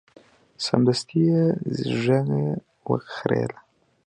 سمدستي 0.65 1.19
یې 1.29 1.43
ږیره 2.01 2.19
وخریله. 2.89 3.59